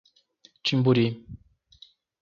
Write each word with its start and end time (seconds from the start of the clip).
Timburi 0.63 1.07